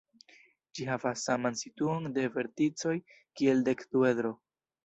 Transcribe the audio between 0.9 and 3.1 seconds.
la saman situon de verticoj